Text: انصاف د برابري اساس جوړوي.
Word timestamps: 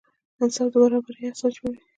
انصاف 0.43 0.67
د 0.73 0.75
برابري 0.81 1.21
اساس 1.29 1.53
جوړوي. 1.57 1.79